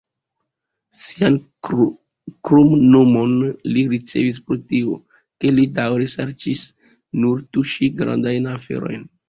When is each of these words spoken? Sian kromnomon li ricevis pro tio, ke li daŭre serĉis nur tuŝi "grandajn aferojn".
Sian 1.01 1.35
kromnomon 1.67 3.35
li 3.75 3.85
ricevis 3.93 4.41
pro 4.49 4.59
tio, 4.73 4.99
ke 5.21 5.55
li 5.61 5.69
daŭre 5.79 6.11
serĉis 6.17 6.67
nur 7.23 7.47
tuŝi 7.55 7.95
"grandajn 8.03 8.53
aferojn". 8.59 9.11